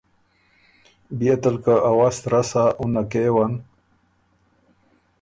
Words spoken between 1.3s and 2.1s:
تل که ا